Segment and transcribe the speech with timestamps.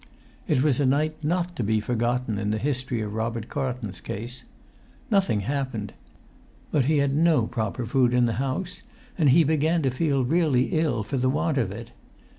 [0.47, 4.45] It was a night not to be forgotten in the history of Robert Carlton's case.
[5.11, 5.93] Nothing happened.
[6.71, 8.81] But he had no proper food in the house,
[9.15, 11.91] and he began to feel really ill for the want of it.